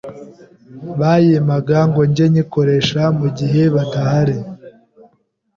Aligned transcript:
bayimpaga 0.99 1.79
ngo 1.89 2.01
jyenyikoresha 2.15 3.01
mu 3.19 3.27
gihe 3.37 3.61
badahari 3.75 4.37